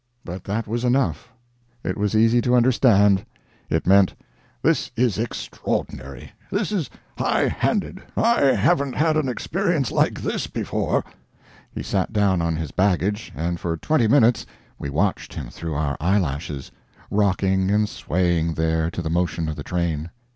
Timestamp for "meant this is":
3.85-5.19